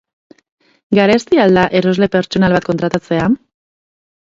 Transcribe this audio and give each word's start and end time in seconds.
Garestia 1.01 1.45
al 1.45 1.59
da 1.61 1.67
erosle 1.83 2.11
pertsonal 2.19 2.59
bat 2.59 2.69
kontratatzea? 2.73 3.33